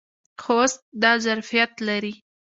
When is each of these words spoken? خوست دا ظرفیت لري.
خوست 0.43 0.79
دا 1.01 1.11
ظرفیت 1.25 1.71
لري. 1.87 2.13